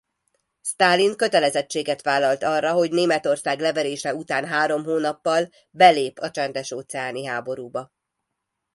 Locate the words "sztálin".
0.61-1.15